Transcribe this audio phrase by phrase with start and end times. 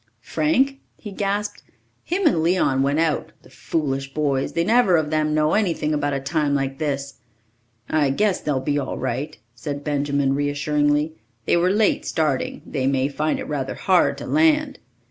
[0.23, 1.61] "Frank?" he gasped.
[2.03, 4.53] "Him and Leon went out, the foolish boys!
[4.53, 7.19] They neither of them know anything about a time like this."
[7.87, 11.13] "I guess they'll be all right," said Benjamin reassuringly.
[11.45, 12.63] "They were late starting.
[12.65, 14.79] They may find it rather hard to land."